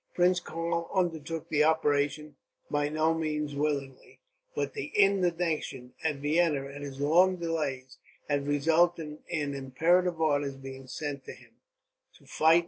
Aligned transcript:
Prince 0.15 0.39
Karl 0.39 0.89
undertook 0.95 1.47
the 1.49 1.63
operation 1.63 2.35
by 2.71 2.89
no 2.89 3.13
means 3.13 3.53
willingly; 3.53 4.19
but 4.55 4.73
the 4.73 4.87
indignation, 4.95 5.93
at 6.03 6.15
Vienna, 6.15 6.65
at 6.65 6.81
his 6.81 6.99
long 6.99 7.35
delays 7.35 7.99
had 8.27 8.47
resulted 8.47 9.19
in 9.29 9.53
imperative 9.53 10.19
orders 10.19 10.55
being 10.55 10.87
sent 10.87 11.23
to 11.25 11.33
him, 11.33 11.51
to 12.17 12.25
fight. 12.25 12.59